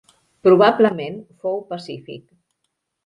[0.47, 2.25] Probablement fou pacífic.